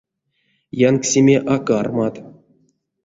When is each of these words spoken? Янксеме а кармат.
Янксеме 0.87 1.37
а 1.53 1.55
кармат. 1.67 2.15